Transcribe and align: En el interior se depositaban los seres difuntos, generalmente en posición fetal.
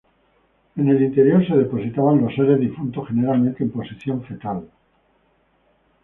En 0.77 0.89
el 0.89 0.99
interior 0.99 1.45
se 1.45 1.55
depositaban 1.55 2.21
los 2.21 2.33
seres 2.33 2.59
difuntos, 2.59 3.07
generalmente 3.07 3.63
en 3.63 3.69
posición 3.69 4.23
fetal. 4.23 4.63